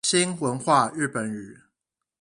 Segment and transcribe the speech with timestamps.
[0.03, 1.57] 新文化日本語